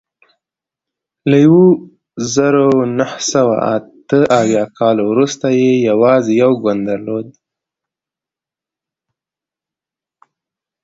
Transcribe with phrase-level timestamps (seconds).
[1.29, 1.65] له یوه
[2.33, 7.27] زرو نهه سوه اته اویا کال وروسته یې یوازې یو ګوند درلود.